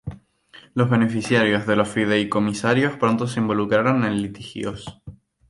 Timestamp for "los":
0.73-0.89, 1.75-1.87